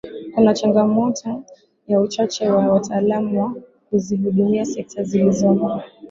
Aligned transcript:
Kuna 0.35 0.53
changaoto 0.53 1.43
ya 1.87 1.99
uchache 2.01 2.49
wa 2.49 2.67
wataalamu 2.71 3.41
wa 3.43 3.55
kuzihudumia 3.89 4.65
sekta 4.65 5.03
zilizomo 5.03 5.81